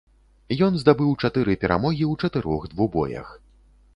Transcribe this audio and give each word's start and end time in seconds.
Ён 0.67 0.77
здабыў 0.83 1.11
чатыры 1.27 1.53
перамогі 1.65 2.03
ў 2.07 2.13
чатырох 2.27 2.61
двубоях. 2.75 3.27